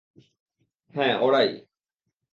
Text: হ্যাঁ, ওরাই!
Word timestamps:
হ্যাঁ, 0.93 1.15
ওরাই! 1.19 1.49